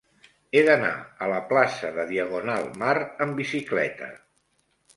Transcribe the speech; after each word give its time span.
He 0.53 0.61
d'anar 0.67 0.93
a 1.25 1.27
la 1.33 1.41
plaça 1.51 1.91
de 1.99 2.07
Diagonal 2.13 2.67
Mar 2.85 2.97
amb 3.27 3.39
bicicleta. 3.43 4.13